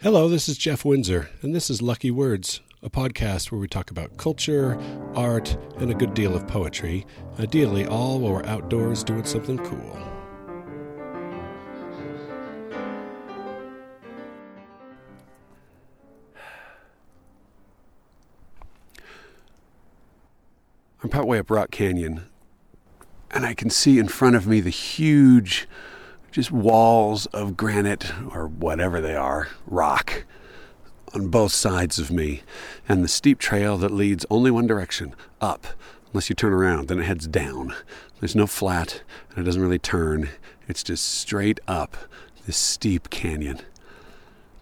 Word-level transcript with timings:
Hello, 0.00 0.28
this 0.28 0.48
is 0.48 0.56
Jeff 0.56 0.84
Windsor, 0.84 1.28
and 1.42 1.52
this 1.52 1.68
is 1.68 1.82
Lucky 1.82 2.12
Words, 2.12 2.60
a 2.84 2.88
podcast 2.88 3.50
where 3.50 3.60
we 3.60 3.66
talk 3.66 3.90
about 3.90 4.16
culture, 4.16 4.78
art, 5.16 5.56
and 5.78 5.90
a 5.90 5.94
good 5.94 6.14
deal 6.14 6.36
of 6.36 6.46
poetry, 6.46 7.04
ideally 7.40 7.84
all 7.84 8.20
while 8.20 8.34
we're 8.34 8.44
outdoors 8.44 9.02
doing 9.02 9.24
something 9.24 9.58
cool. 9.58 9.98
I'm 21.02 21.10
partway 21.10 21.40
up 21.40 21.50
Rock 21.50 21.72
Canyon, 21.72 22.26
and 23.32 23.44
I 23.44 23.52
can 23.52 23.68
see 23.68 23.98
in 23.98 24.06
front 24.06 24.36
of 24.36 24.46
me 24.46 24.60
the 24.60 24.70
huge 24.70 25.66
just 26.30 26.50
walls 26.50 27.26
of 27.26 27.56
granite 27.56 28.12
or 28.32 28.46
whatever 28.46 29.00
they 29.00 29.16
are, 29.16 29.48
rock 29.66 30.24
on 31.14 31.28
both 31.28 31.52
sides 31.52 31.98
of 31.98 32.10
me, 32.10 32.42
and 32.88 33.02
the 33.02 33.08
steep 33.08 33.38
trail 33.38 33.76
that 33.78 33.90
leads 33.90 34.26
only 34.30 34.50
one 34.50 34.66
direction, 34.66 35.14
up. 35.40 35.66
Unless 36.12 36.30
you 36.30 36.34
turn 36.34 36.52
around, 36.52 36.88
then 36.88 37.00
it 37.00 37.04
heads 37.04 37.26
down. 37.26 37.74
There's 38.20 38.36
no 38.36 38.46
flat, 38.46 39.02
and 39.30 39.38
it 39.38 39.44
doesn't 39.44 39.62
really 39.62 39.78
turn. 39.78 40.30
It's 40.66 40.82
just 40.82 41.04
straight 41.04 41.60
up 41.68 41.96
this 42.46 42.56
steep 42.56 43.10
canyon. 43.10 43.60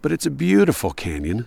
But 0.02 0.12
it's 0.12 0.26
a 0.26 0.30
beautiful 0.30 0.90
canyon. 0.90 1.46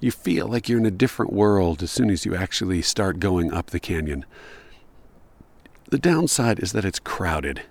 You 0.00 0.12
feel 0.12 0.46
like 0.46 0.68
you're 0.68 0.78
in 0.78 0.86
a 0.86 0.90
different 0.92 1.32
world 1.32 1.82
as 1.82 1.90
soon 1.90 2.10
as 2.10 2.24
you 2.24 2.34
actually 2.34 2.82
start 2.82 3.18
going 3.18 3.52
up 3.52 3.70
the 3.70 3.80
canyon. 3.80 4.24
The 5.90 5.98
downside 5.98 6.60
is 6.60 6.72
that 6.72 6.84
it's 6.84 7.00
crowded. 7.00 7.62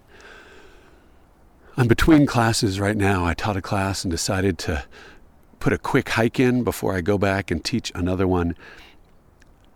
I'm 1.79 1.87
between 1.87 2.25
classes 2.25 2.79
right 2.79 2.97
now. 2.97 3.23
I 3.23 3.35
taught 3.35 3.55
a 3.55 3.61
class 3.61 4.03
and 4.03 4.09
decided 4.09 4.57
to 4.59 4.85
put 5.59 5.73
a 5.73 5.77
quick 5.77 6.09
hike 6.09 6.39
in 6.39 6.63
before 6.63 6.95
I 6.95 7.01
go 7.01 7.19
back 7.19 7.51
and 7.51 7.63
teach 7.63 7.91
another 7.93 8.27
one. 8.27 8.55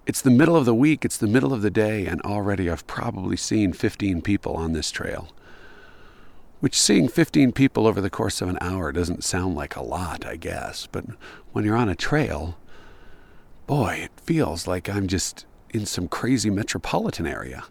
It's 0.07 0.23
the 0.23 0.31
middle 0.31 0.55
of 0.55 0.65
the 0.65 0.73
week, 0.73 1.05
it's 1.05 1.17
the 1.17 1.27
middle 1.27 1.53
of 1.53 1.61
the 1.61 1.69
day, 1.69 2.07
and 2.07 2.19
already 2.23 2.71
I've 2.71 2.87
probably 2.87 3.37
seen 3.37 3.71
15 3.71 4.23
people 4.23 4.55
on 4.55 4.73
this 4.73 4.89
trail. 4.89 5.29
Which 6.59 6.81
seeing 6.81 7.07
15 7.07 7.51
people 7.51 7.85
over 7.85 8.01
the 8.01 8.09
course 8.09 8.41
of 8.41 8.49
an 8.49 8.57
hour 8.61 8.91
doesn't 8.91 9.23
sound 9.23 9.53
like 9.53 9.75
a 9.75 9.83
lot, 9.83 10.25
I 10.25 10.37
guess, 10.37 10.87
but 10.91 11.05
when 11.51 11.65
you're 11.65 11.77
on 11.77 11.89
a 11.89 11.95
trail, 11.95 12.57
boy, 13.67 14.05
it 14.05 14.19
feels 14.19 14.65
like 14.65 14.89
I'm 14.89 15.05
just 15.05 15.45
in 15.69 15.85
some 15.85 16.07
crazy 16.07 16.49
metropolitan 16.49 17.27
area. 17.27 17.65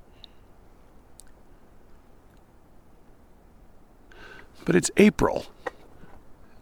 But 4.71 4.77
it's 4.77 4.91
April. 4.99 5.47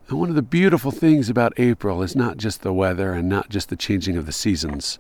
And 0.09 0.19
one 0.19 0.31
of 0.31 0.35
the 0.35 0.41
beautiful 0.41 0.91
things 0.91 1.29
about 1.29 1.53
April 1.59 2.03
is 2.03 2.17
not 2.17 2.39
just 2.39 2.63
the 2.63 2.73
weather 2.73 3.13
and 3.13 3.29
not 3.29 3.51
just 3.51 3.69
the 3.69 3.77
changing 3.77 4.17
of 4.17 4.25
the 4.25 4.33
seasons, 4.33 4.99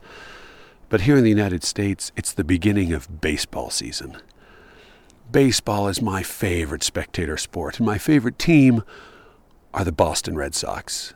but 0.91 1.01
here 1.01 1.17
in 1.17 1.25
the 1.25 1.31
United 1.31 1.65
States, 1.65 2.13
it's 2.17 2.35
the 2.35 2.45
beginning 2.45 2.93
of 2.93 3.23
baseball 3.23 3.71
season. 3.71 4.19
Baseball 5.33 5.89
is 5.89 6.03
my 6.03 6.23
favorite 6.23 6.83
spectator 6.83 7.39
sport, 7.39 7.79
and 7.79 7.87
my 7.87 7.97
favorite 7.97 8.39
team 8.39 8.83
are 9.73 9.85
the 9.85 9.91
Boston 9.91 10.37
Red 10.37 10.55
Sox. 10.55 11.15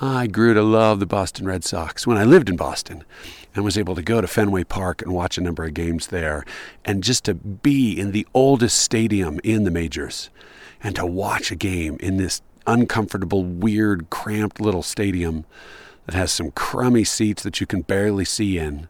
I 0.00 0.26
grew 0.26 0.54
to 0.54 0.62
love 0.62 1.00
the 1.00 1.06
Boston 1.06 1.46
Red 1.46 1.64
Sox 1.64 2.06
when 2.06 2.16
I 2.16 2.24
lived 2.24 2.48
in 2.48 2.56
Boston 2.56 3.04
and 3.54 3.64
was 3.64 3.78
able 3.78 3.94
to 3.94 4.02
go 4.02 4.20
to 4.20 4.26
Fenway 4.26 4.64
Park 4.64 5.02
and 5.02 5.12
watch 5.12 5.38
a 5.38 5.42
number 5.42 5.64
of 5.64 5.74
games 5.74 6.08
there, 6.08 6.44
and 6.84 7.04
just 7.04 7.24
to 7.24 7.34
be 7.34 7.98
in 7.98 8.12
the 8.12 8.26
oldest 8.34 8.78
stadium 8.78 9.38
in 9.44 9.64
the 9.64 9.70
majors 9.70 10.30
and 10.82 10.96
to 10.96 11.06
watch 11.06 11.52
a 11.52 11.56
game 11.56 11.96
in 12.00 12.16
this 12.16 12.42
uncomfortable, 12.66 13.44
weird, 13.44 14.10
cramped 14.10 14.60
little 14.60 14.82
stadium 14.82 15.44
that 16.06 16.14
has 16.14 16.32
some 16.32 16.50
crummy 16.50 17.04
seats 17.04 17.42
that 17.42 17.60
you 17.60 17.66
can 17.66 17.82
barely 17.82 18.24
see 18.24 18.58
in. 18.58 18.88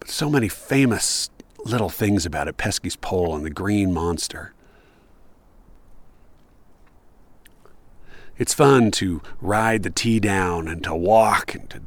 But 0.00 0.10
so 0.10 0.28
many 0.28 0.48
famous 0.48 1.30
little 1.64 1.88
things 1.88 2.26
about 2.26 2.48
it 2.48 2.56
Pesky's 2.56 2.96
Pole 2.96 3.34
and 3.34 3.44
the 3.44 3.50
Green 3.50 3.92
Monster. 3.92 4.52
It's 8.38 8.52
fun 8.52 8.90
to 8.92 9.22
ride 9.40 9.82
the 9.82 9.90
T 9.90 10.20
down 10.20 10.68
and 10.68 10.84
to 10.84 10.94
walk 10.94 11.54
and 11.54 11.70
to 11.70 11.80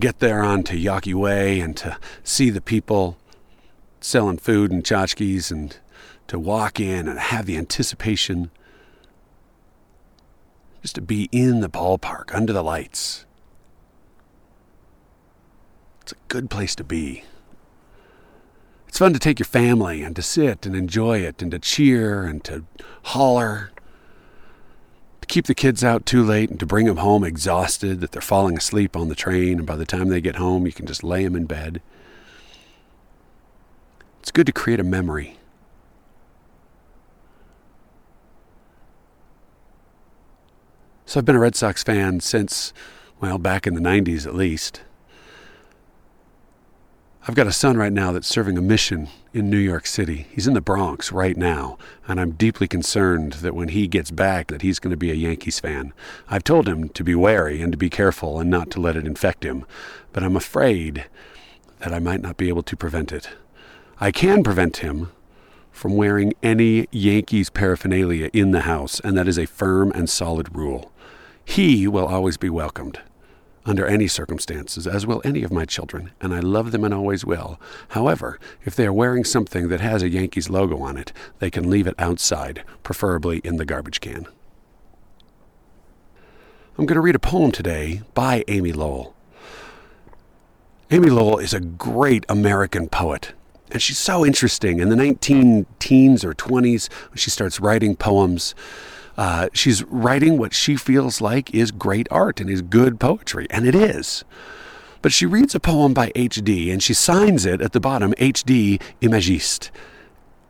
get 0.00 0.18
there 0.18 0.42
onto 0.42 0.76
Yawkey 0.76 1.14
Way 1.14 1.60
and 1.60 1.76
to 1.76 1.96
see 2.24 2.50
the 2.50 2.60
people 2.60 3.16
selling 4.00 4.38
food 4.38 4.72
and 4.72 4.82
tchotchkes 4.82 5.52
and 5.52 5.76
to 6.26 6.38
walk 6.38 6.80
in 6.80 7.06
and 7.06 7.18
have 7.18 7.46
the 7.46 7.56
anticipation 7.56 8.50
just 10.80 10.96
to 10.96 11.00
be 11.00 11.28
in 11.30 11.60
the 11.60 11.68
ballpark 11.68 12.34
under 12.34 12.52
the 12.52 12.64
lights. 12.64 13.24
It's 16.00 16.12
a 16.12 16.16
good 16.26 16.50
place 16.50 16.74
to 16.74 16.84
be. 16.84 17.22
It's 18.88 18.98
fun 18.98 19.12
to 19.12 19.20
take 19.20 19.38
your 19.38 19.46
family 19.46 20.02
and 20.02 20.16
to 20.16 20.22
sit 20.22 20.66
and 20.66 20.74
enjoy 20.74 21.20
it 21.20 21.40
and 21.40 21.52
to 21.52 21.60
cheer 21.60 22.24
and 22.24 22.42
to 22.44 22.64
holler 23.04 23.70
to 25.22 25.26
keep 25.26 25.46
the 25.46 25.54
kids 25.54 25.82
out 25.82 26.04
too 26.04 26.22
late 26.22 26.50
and 26.50 26.60
to 26.60 26.66
bring 26.66 26.86
them 26.86 26.98
home 26.98 27.24
exhausted 27.24 28.00
that 28.00 28.12
they're 28.12 28.20
falling 28.20 28.58
asleep 28.58 28.96
on 28.96 29.08
the 29.08 29.14
train, 29.14 29.58
and 29.58 29.66
by 29.66 29.76
the 29.76 29.86
time 29.86 30.08
they 30.08 30.20
get 30.20 30.36
home, 30.36 30.66
you 30.66 30.72
can 30.72 30.84
just 30.84 31.02
lay 31.02 31.24
them 31.24 31.36
in 31.36 31.46
bed. 31.46 31.80
It's 34.20 34.32
good 34.32 34.46
to 34.46 34.52
create 34.52 34.80
a 34.80 34.84
memory. 34.84 35.38
So 41.06 41.20
I've 41.20 41.24
been 41.24 41.36
a 41.36 41.40
Red 41.40 41.54
Sox 41.54 41.82
fan 41.82 42.20
since, 42.20 42.72
well, 43.20 43.38
back 43.38 43.66
in 43.66 43.74
the 43.74 43.80
90s 43.80 44.26
at 44.26 44.34
least. 44.34 44.82
I've 47.28 47.36
got 47.36 47.46
a 47.46 47.52
son 47.52 47.76
right 47.76 47.92
now 47.92 48.10
that's 48.10 48.26
serving 48.26 48.58
a 48.58 48.62
mission 48.62 49.06
in 49.32 49.48
New 49.48 49.56
York 49.56 49.86
City. 49.86 50.26
He's 50.32 50.48
in 50.48 50.54
the 50.54 50.60
Bronx 50.60 51.12
right 51.12 51.36
now, 51.36 51.78
and 52.08 52.20
I'm 52.20 52.32
deeply 52.32 52.66
concerned 52.66 53.34
that 53.34 53.54
when 53.54 53.68
he 53.68 53.86
gets 53.86 54.10
back 54.10 54.48
that 54.48 54.62
he's 54.62 54.80
going 54.80 54.90
to 54.90 54.96
be 54.96 55.12
a 55.12 55.14
Yankees 55.14 55.60
fan. 55.60 55.92
I've 56.28 56.42
told 56.42 56.68
him 56.68 56.88
to 56.88 57.04
be 57.04 57.14
wary 57.14 57.62
and 57.62 57.70
to 57.72 57.78
be 57.78 57.88
careful 57.88 58.40
and 58.40 58.50
not 58.50 58.72
to 58.72 58.80
let 58.80 58.96
it 58.96 59.06
infect 59.06 59.44
him, 59.44 59.64
but 60.12 60.24
I'm 60.24 60.34
afraid 60.34 61.04
that 61.78 61.94
I 61.94 62.00
might 62.00 62.22
not 62.22 62.38
be 62.38 62.48
able 62.48 62.64
to 62.64 62.76
prevent 62.76 63.12
it. 63.12 63.28
I 64.00 64.10
can 64.10 64.42
prevent 64.42 64.78
him 64.78 65.12
from 65.70 65.94
wearing 65.94 66.32
any 66.42 66.88
Yankees 66.90 67.50
paraphernalia 67.50 68.30
in 68.32 68.50
the 68.50 68.62
house, 68.62 68.98
and 69.04 69.16
that 69.16 69.28
is 69.28 69.38
a 69.38 69.46
firm 69.46 69.92
and 69.92 70.10
solid 70.10 70.56
rule. 70.56 70.90
He 71.44 71.86
will 71.86 72.06
always 72.06 72.36
be 72.36 72.50
welcomed 72.50 72.98
under 73.64 73.86
any 73.86 74.08
circumstances, 74.08 74.86
as 74.86 75.06
will 75.06 75.22
any 75.24 75.42
of 75.42 75.52
my 75.52 75.64
children, 75.64 76.10
and 76.20 76.34
I 76.34 76.40
love 76.40 76.72
them 76.72 76.84
and 76.84 76.92
always 76.92 77.24
will. 77.24 77.60
However, 77.90 78.38
if 78.64 78.74
they 78.74 78.86
are 78.86 78.92
wearing 78.92 79.24
something 79.24 79.68
that 79.68 79.80
has 79.80 80.02
a 80.02 80.08
Yankees 80.08 80.50
logo 80.50 80.78
on 80.78 80.96
it, 80.96 81.12
they 81.38 81.50
can 81.50 81.70
leave 81.70 81.86
it 81.86 81.94
outside, 81.98 82.64
preferably 82.82 83.38
in 83.38 83.56
the 83.56 83.64
garbage 83.64 84.00
can. 84.00 84.26
I'm 86.78 86.86
going 86.86 86.96
to 86.96 87.02
read 87.02 87.14
a 87.14 87.20
poem 87.20 87.52
today 87.52 88.02
by 88.14 88.44
Amy 88.48 88.72
Lowell. 88.72 89.14
Amy 90.90 91.10
Lowell 91.10 91.38
is 91.38 91.54
a 91.54 91.60
great 91.60 92.24
American 92.28 92.88
poet, 92.88 93.32
and 93.70 93.80
she's 93.80 93.98
so 93.98 94.26
interesting. 94.26 94.80
In 94.80 94.88
the 94.88 94.96
19 94.96 95.66
teens 95.78 96.24
or 96.24 96.34
20s, 96.34 96.92
when 97.10 97.16
she 97.16 97.30
starts 97.30 97.60
writing 97.60 97.94
poems, 97.94 98.54
uh, 99.16 99.48
she's 99.52 99.82
writing 99.84 100.38
what 100.38 100.54
she 100.54 100.76
feels 100.76 101.20
like 101.20 101.54
is 101.54 101.70
great 101.70 102.08
art 102.10 102.40
and 102.40 102.48
is 102.48 102.62
good 102.62 102.98
poetry, 102.98 103.46
and 103.50 103.66
it 103.66 103.74
is. 103.74 104.24
But 105.02 105.12
she 105.12 105.26
reads 105.26 105.54
a 105.54 105.60
poem 105.60 105.92
by 105.94 106.12
H.D. 106.14 106.70
and 106.70 106.82
she 106.82 106.94
signs 106.94 107.44
it 107.44 107.60
at 107.60 107.72
the 107.72 107.80
bottom 107.80 108.14
H.D. 108.18 108.78
Imagiste. 109.00 109.70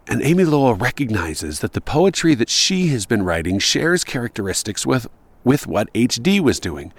And 0.06 0.22
Amy 0.22 0.44
Lowell 0.44 0.74
recognizes 0.74 1.60
that 1.60 1.72
the 1.72 1.80
poetry 1.80 2.34
that 2.34 2.50
she 2.50 2.88
has 2.88 3.06
been 3.06 3.22
writing 3.22 3.58
shares 3.58 4.04
characteristics 4.04 4.84
with, 4.84 5.06
with 5.42 5.66
what 5.66 5.88
H.D. 5.94 6.40
was 6.40 6.60
doing. 6.60 6.92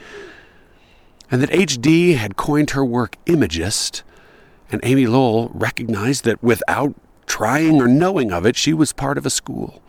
And 1.30 1.42
that 1.42 1.54
H.D. 1.54 2.14
had 2.14 2.38
coined 2.38 2.72
her 2.72 2.84
work 2.84 3.18
Imagist, 3.28 4.04
and 4.72 4.82
Amy 4.84 5.06
Lowell 5.06 5.52
recognized 5.54 6.24
that 6.26 6.42
without 6.42 6.96
trying 7.28 7.80
or 7.80 7.88
knowing 7.88 8.32
of 8.32 8.46
it, 8.46 8.56
she 8.56 8.74
was 8.74 8.94
part 8.94 9.18
of 9.18 9.26
a 9.26 9.30
school. 9.30 9.84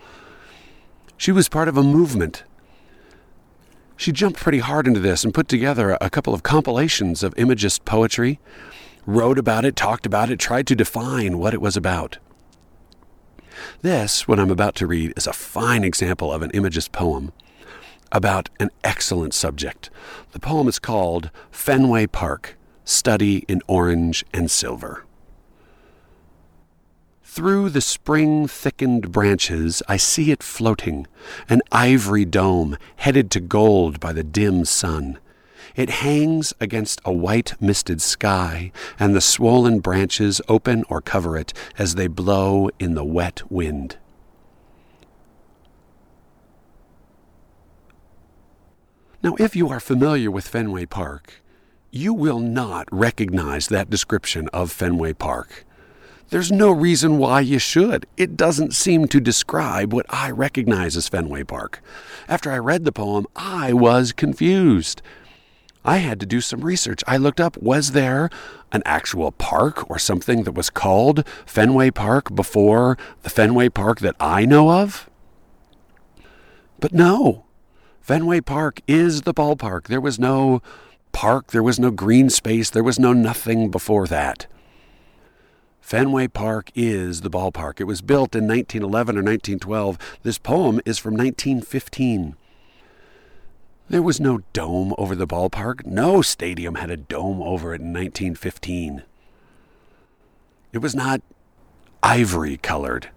She 1.17 1.33
was 1.33 1.49
part 1.49 1.69
of 1.69 1.77
a 1.77 1.83
movement. 1.83 2.45
She 3.97 4.13
jumped 4.13 4.41
pretty 4.41 4.59
hard 4.59 4.87
into 4.87 5.01
this 5.01 5.25
and 5.25 5.33
put 5.33 5.49
together 5.49 5.97
a 6.01 6.11
couple 6.11 6.35
of 6.35 6.43
compilations 6.43 7.23
of 7.23 7.33
Imagist 7.37 7.85
poetry, 7.85 8.41
wrote 9.07 9.39
about 9.39 9.65
it, 9.65 9.77
talked 9.77 10.07
about 10.07 10.31
it, 10.31 10.39
tried 10.39 10.67
to 10.67 10.75
define 10.75 11.39
what 11.39 11.55
it 11.55 11.61
was 11.61 11.77
about. 11.77 12.19
This, 13.83 14.27
what 14.27 14.41
I'm 14.41 14.51
about 14.51 14.75
to 14.77 14.87
read, 14.87 15.13
is 15.17 15.27
a 15.27 15.33
fine 15.33 15.85
example 15.85 16.33
of 16.33 16.43
an 16.43 16.51
Imagist 16.51 16.91
poem 16.91 17.33
about 18.11 18.51
an 18.59 18.71
excellent 18.83 19.35
subject. 19.35 19.91
The 20.33 20.41
poem 20.41 20.69
is 20.69 20.79
called 20.79 21.31
Fenway 21.51 22.07
Park 22.09 22.57
Study 22.85 23.45
in 23.49 23.63
Orange 23.67 24.25
and 24.33 24.51
Silver. 24.51 25.05
Through 27.35 27.71
the 27.71 27.81
spring 27.81 28.47
thickened 28.47 29.11
branches, 29.11 29.83
I 29.89 29.97
see 29.97 30.31
it 30.31 30.41
floating, 30.41 31.09
an 31.49 31.63
ivory 31.73 32.25
dome 32.25 32.77
headed 32.95 33.33
to 33.33 33.41
gold 33.41 33.99
by 33.99 34.13
the 34.13 34.23
dim 34.23 34.65
sun. 34.65 35.19
It 35.75 35.91
hangs 35.91 36.55
against 36.61 37.01
a 37.05 37.13
white 37.13 37.61
misted 37.61 38.01
sky, 38.01 38.71
and 39.01 39.17
the 39.17 39.21
swollen 39.21 39.81
branches 39.81 40.41
open 40.47 40.85
or 40.89 41.01
cover 41.01 41.37
it 41.37 41.53
as 41.77 41.97
they 41.97 42.07
blow 42.07 42.71
in 42.79 42.95
the 42.95 43.03
wet 43.03 43.43
wind. 43.51 43.97
Now, 49.25 49.35
if 49.41 49.57
you 49.57 49.69
are 49.71 49.81
familiar 49.81 50.31
with 50.31 50.47
Fenway 50.47 50.87
Park, 50.87 51.43
you 51.91 52.15
will 52.15 52.39
not 52.39 52.87
recognize 52.93 53.67
that 53.67 53.91
description 53.91 54.49
of 54.53 54.71
Fenway 54.71 55.15
Park. 55.15 55.65
There's 56.31 56.51
no 56.51 56.71
reason 56.71 57.19
why 57.19 57.41
you 57.41 57.59
should. 57.59 58.07
It 58.17 58.37
doesn't 58.37 58.75
seem 58.75 59.07
to 59.09 59.21
describe 59.21 59.93
what 59.93 60.07
I 60.09 60.31
recognize 60.31 60.97
as 60.97 61.09
Fenway 61.09 61.45
Park. 61.45 61.81
After 62.29 62.51
I 62.51 62.59
read 62.59 62.85
the 62.85 62.93
poem, 62.93 63.27
I 63.37 63.73
was 63.73 64.13
confused. 64.13 65.03
I 65.85 65.99
had 65.99 66.19
to 66.21 66.27
do 66.27 66.41
some 66.41 66.63
research. 66.63 67.05
I 67.07 67.19
looked 67.19 67.41
up 67.41 67.59
was 67.59 67.93
there 67.93 68.31
an 68.73 68.83
actual 68.87 69.33
park 69.33 69.89
or 69.91 69.99
something 69.99 70.45
that 70.45 70.53
was 70.53 70.71
called 70.71 71.29
Fenway 71.45 71.91
Park 71.91 72.35
before 72.35 72.97
the 73.23 73.31
Fenway 73.31 73.69
Park 73.69 74.01
that 74.01 74.17
I 74.19 74.47
know 74.47 74.71
of? 74.71 75.11
But 76.81 76.95
no, 76.95 77.45
Fenway 78.01 78.41
Park 78.41 78.81
is 78.89 79.23
the 79.23 79.35
ballpark. 79.35 79.85
There 79.85 80.01
was 80.01 80.19
no 80.19 80.63
park, 81.13 81.53
there 81.53 81.63
was 81.63 81.79
no 81.79 81.91
green 81.91 82.31
space, 82.31 82.71
there 82.71 82.83
was 82.83 82.99
no 82.99 83.13
nothing 83.13 83.71
before 83.71 84.07
that. 84.07 84.47
Fenway 85.85 86.29
Park 86.29 86.71
is 86.75 87.21
the 87.21 87.29
ballpark. 87.29 87.79
It 87.79 87.85
was 87.85 88.01
built 88.01 88.35
in 88.35 88.49
1911 88.49 89.17
or 89.17 89.21
1912. 89.21 89.99
This 90.23 90.39
poem 90.39 90.81
is 90.87 90.97
from 90.97 91.13
1915. 91.13 92.37
There 93.91 94.01
was 94.01 94.19
no 94.19 94.39
dome 94.55 94.95
over 94.97 95.15
the 95.15 95.27
ballpark. 95.27 95.85
No 95.85 96.23
stadium 96.23 96.77
had 96.77 96.89
a 96.89 96.97
dome 96.97 97.43
over 97.43 97.75
it 97.75 97.83
in 97.83 97.93
1915. 97.93 99.03
It 100.73 100.79
was 100.79 100.95
not 100.95 101.21
ivory 102.03 102.57
colored. 102.57 103.11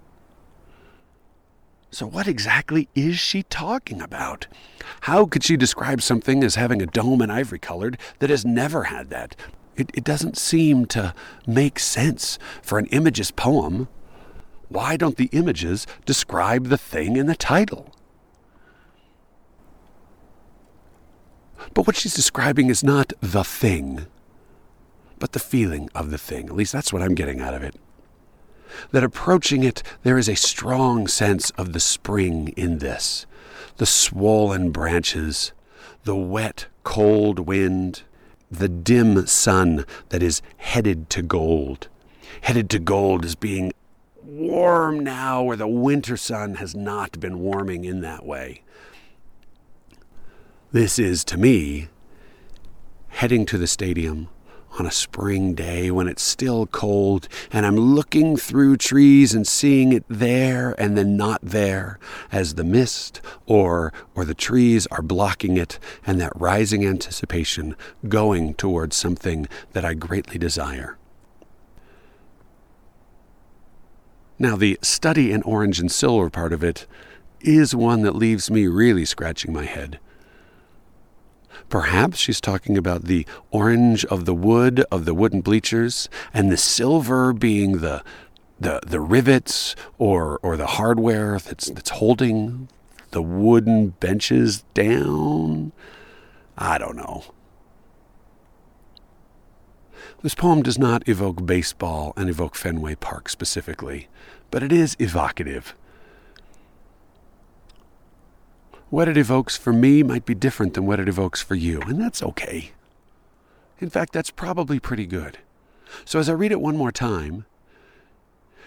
So, 1.89 2.05
what 2.05 2.27
exactly 2.27 2.89
is 2.93 3.17
she 3.17 3.43
talking 3.43 4.01
about? 4.01 4.47
How 5.01 5.25
could 5.25 5.45
she 5.45 5.55
describe 5.55 6.01
something 6.01 6.43
as 6.43 6.55
having 6.55 6.81
a 6.81 6.85
dome 6.85 7.21
and 7.21 7.31
ivory 7.31 7.59
colored 7.59 7.97
that 8.19 8.29
has 8.29 8.43
never 8.43 8.83
had 8.83 9.09
that? 9.09 9.37
It, 9.77 9.91
it 9.93 10.03
doesn't 10.03 10.37
seem 10.37 10.85
to 10.87 11.13
make 11.45 11.79
sense 11.79 12.37
for 12.61 12.77
an 12.77 12.87
Imagist 12.87 13.35
poem. 13.35 13.87
Why 14.69 14.97
don't 14.97 15.15
the 15.15 15.29
images 15.31 15.87
describe 16.05 16.67
the 16.67 16.77
thing 16.77 17.15
in 17.15 17.27
the 17.27 17.35
title? 17.35 17.93
But 21.73 21.87
what 21.87 21.95
she's 21.95 22.13
describing 22.15 22.69
is 22.69 22.83
not 22.83 23.13
the 23.21 23.43
thing, 23.43 24.07
but 25.19 25.31
the 25.31 25.39
feeling 25.39 25.89
of 25.95 26.11
the 26.11 26.17
thing. 26.17 26.47
At 26.47 26.55
least 26.55 26.73
that's 26.73 26.91
what 26.91 27.01
I'm 27.01 27.15
getting 27.15 27.39
out 27.39 27.53
of 27.53 27.63
it 27.63 27.75
that 28.91 29.03
approaching 29.03 29.63
it, 29.63 29.83
there 30.03 30.17
is 30.17 30.29
a 30.29 30.35
strong 30.35 31.07
sense 31.07 31.49
of 31.51 31.73
the 31.73 31.79
spring 31.79 32.49
in 32.49 32.79
this. 32.79 33.25
The 33.77 33.85
swollen 33.85 34.71
branches, 34.71 35.53
the 36.03 36.15
wet, 36.15 36.67
cold 36.83 37.39
wind, 37.39 38.03
the 38.49 38.69
dim 38.69 39.27
sun 39.27 39.85
that 40.09 40.23
is 40.23 40.41
headed 40.57 41.09
to 41.11 41.21
gold. 41.21 41.87
Headed 42.41 42.69
to 42.71 42.79
gold 42.79 43.25
as 43.25 43.35
being 43.35 43.73
warm 44.23 44.99
now 44.99 45.43
where 45.43 45.57
the 45.57 45.67
winter 45.67 46.17
sun 46.17 46.55
has 46.55 46.75
not 46.75 47.19
been 47.19 47.39
warming 47.39 47.85
in 47.85 48.01
that 48.01 48.25
way. 48.25 48.61
This 50.71 50.99
is, 50.99 51.23
to 51.25 51.37
me, 51.37 51.87
heading 53.09 53.45
to 53.47 53.57
the 53.57 53.67
stadium 53.67 54.27
on 54.77 54.85
a 54.85 54.91
spring 54.91 55.53
day 55.53 55.89
when 55.89 56.07
it's 56.07 56.21
still 56.21 56.67
cold 56.67 57.27
and 57.51 57.65
I'm 57.65 57.77
looking 57.77 58.37
through 58.37 58.77
trees 58.77 59.33
and 59.33 59.47
seeing 59.47 59.91
it 59.91 60.03
there 60.07 60.75
and 60.79 60.97
then 60.97 61.17
not 61.17 61.41
there 61.41 61.99
as 62.31 62.55
the 62.55 62.63
mist 62.63 63.21
or 63.45 63.91
or 64.15 64.23
the 64.23 64.35
trees 64.35 64.87
are 64.87 65.01
blocking 65.01 65.57
it 65.57 65.79
and 66.05 66.21
that 66.21 66.31
rising 66.35 66.85
anticipation 66.85 67.75
going 68.07 68.53
towards 68.53 68.95
something 68.95 69.47
that 69.73 69.83
I 69.83 69.93
greatly 69.93 70.37
desire. 70.37 70.97
Now 74.39 74.55
the 74.55 74.77
study 74.83 75.31
in 75.31 75.41
orange 75.41 75.79
and 75.79 75.91
silver 75.91 76.29
part 76.29 76.53
of 76.53 76.63
it 76.63 76.85
is 77.41 77.75
one 77.75 78.03
that 78.03 78.15
leaves 78.15 78.51
me 78.51 78.67
really 78.67 79.05
scratching 79.05 79.51
my 79.51 79.65
head. 79.65 79.99
Perhaps 81.69 82.17
she's 82.17 82.39
talking 82.39 82.77
about 82.77 83.03
the 83.03 83.25
orange 83.51 84.05
of 84.05 84.25
the 84.25 84.33
wood 84.33 84.85
of 84.91 85.05
the 85.05 85.13
wooden 85.13 85.41
bleachers 85.41 86.07
and 86.33 86.51
the 86.51 86.57
silver 86.57 87.33
being 87.33 87.79
the 87.79 88.03
the, 88.59 88.79
the 88.85 88.99
rivets 88.99 89.75
or, 89.97 90.39
or 90.41 90.57
the 90.57 90.65
hardware 90.65 91.37
that's, 91.39 91.69
that's 91.69 91.91
holding 91.91 92.67
the 93.11 93.21
wooden 93.21 93.89
benches 93.89 94.63
down. 94.73 95.71
I 96.57 96.77
don't 96.77 96.95
know. 96.95 97.23
This 100.23 100.33
poem 100.33 100.63
does 100.63 100.79
not 100.79 101.07
evoke 101.07 101.45
baseball 101.45 102.13
and 102.17 102.29
evoke 102.29 102.55
Fenway 102.55 102.95
Park 102.95 103.29
specifically, 103.29 104.07
but 104.49 104.63
it 104.63 104.71
is 104.71 104.95
evocative. 104.99 105.75
What 108.89 109.07
it 109.07 109.17
evokes 109.17 109.57
for 109.57 109.73
me 109.73 110.01
might 110.03 110.25
be 110.25 110.33
different 110.33 110.73
than 110.73 110.85
what 110.85 110.99
it 110.99 111.09
evokes 111.09 111.41
for 111.41 111.55
you, 111.55 111.81
and 111.81 111.99
that's 111.99 112.23
okay. 112.23 112.71
In 113.79 113.89
fact, 113.89 114.13
that's 114.13 114.31
probably 114.31 114.79
pretty 114.79 115.05
good. 115.05 115.39
So 116.05 116.19
as 116.19 116.29
I 116.29 116.33
read 116.33 116.51
it 116.51 116.61
one 116.61 116.77
more 116.77 116.91
time, 116.91 117.45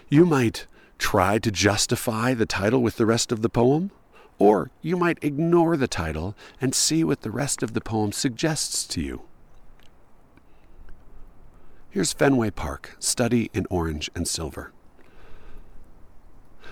you 0.08 0.26
might 0.26 0.66
try 0.98 1.38
to 1.38 1.50
justify 1.50 2.34
the 2.34 2.46
title 2.46 2.82
with 2.82 2.96
the 2.96 3.06
rest 3.06 3.32
of 3.32 3.42
the 3.42 3.48
poem, 3.48 3.90
or 4.38 4.70
you 4.82 4.96
might 4.96 5.22
ignore 5.22 5.76
the 5.76 5.88
title 5.88 6.34
and 6.60 6.74
see 6.74 7.02
what 7.02 7.22
the 7.22 7.30
rest 7.30 7.62
of 7.62 7.72
the 7.72 7.80
poem 7.80 8.12
suggests 8.12 8.86
to 8.86 9.00
you. 9.00 9.22
Here's 11.90 12.12
Fenway 12.12 12.50
Park, 12.50 12.96
study 13.00 13.50
in 13.52 13.66
orange 13.68 14.10
and 14.14 14.28
silver. 14.28 14.72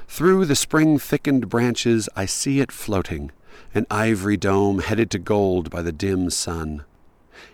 Through 0.06 0.47
the 0.47 0.56
spring 0.56 0.99
thickened 0.99 1.49
branches, 1.49 2.09
I 2.15 2.25
see 2.25 2.61
it 2.61 2.73
floating, 2.73 3.31
an 3.75 3.87
ivory 3.90 4.37
dome 4.37 4.81
headed 4.81 5.10
to 5.10 5.19
gold 5.19 5.70
by 5.70 5.82
the 5.82 5.92
dim 5.92 6.30
sun. 6.30 6.85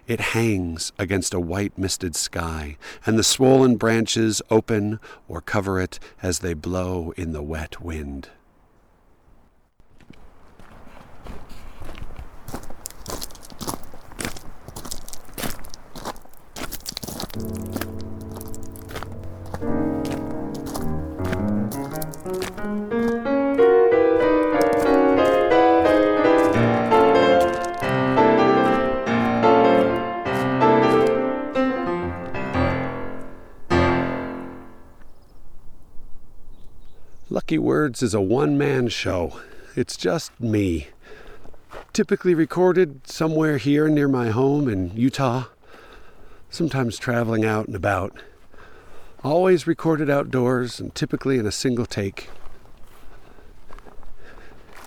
It 0.06 0.20
hangs 0.20 0.92
against 0.98 1.34
a 1.34 1.40
white 1.40 1.76
misted 1.78 2.16
sky, 2.16 2.76
and 3.06 3.18
the 3.18 3.24
swollen 3.24 3.76
branches 3.76 4.42
open 4.50 5.00
or 5.28 5.40
cover 5.40 5.80
it 5.80 5.98
as 6.22 6.40
they 6.40 6.54
blow 6.54 7.12
in 7.16 7.32
the 7.32 7.42
wet 7.42 7.80
wind. 7.80 8.28
Lucky 37.54 37.58
Words 37.60 38.02
is 38.02 38.14
a 38.14 38.20
one 38.20 38.58
man 38.58 38.88
show. 38.88 39.40
It's 39.76 39.96
just 39.96 40.32
me. 40.40 40.88
Typically 41.92 42.34
recorded 42.34 43.06
somewhere 43.06 43.58
here 43.58 43.86
near 43.86 44.08
my 44.08 44.30
home 44.30 44.68
in 44.68 44.90
Utah, 44.96 45.44
sometimes 46.50 46.98
traveling 46.98 47.44
out 47.44 47.68
and 47.68 47.76
about. 47.76 48.20
Always 49.22 49.68
recorded 49.68 50.10
outdoors 50.10 50.80
and 50.80 50.92
typically 50.96 51.38
in 51.38 51.46
a 51.46 51.52
single 51.52 51.86
take. 51.86 52.28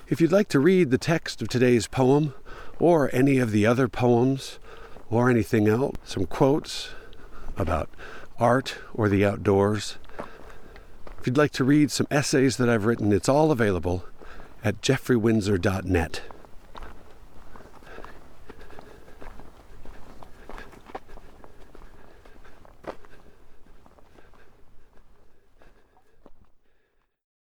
If 0.09 0.19
you'd 0.19 0.33
like 0.33 0.49
to 0.49 0.59
read 0.59 0.91
the 0.91 0.97
text 0.97 1.41
of 1.41 1.47
today's 1.47 1.87
poem, 1.87 2.33
or 2.79 3.09
any 3.13 3.37
of 3.37 3.51
the 3.51 3.65
other 3.65 3.87
poems, 3.87 4.59
or 5.09 5.29
anything 5.29 5.69
else, 5.69 5.95
some 6.03 6.25
quotes 6.25 6.89
about 7.55 7.89
art 8.37 8.75
or 8.93 9.07
the 9.07 9.23
outdoors, 9.23 9.97
you'd 11.27 11.37
like 11.37 11.51
to 11.51 11.65
read 11.65 11.91
some 11.91 12.07
essays 12.09 12.55
that 12.55 12.69
I've 12.69 12.85
written, 12.85 13.11
it's 13.11 13.27
all 13.27 13.51
available 13.51 14.05
at 14.63 14.81
jeffreywindsor.net. 14.81 16.21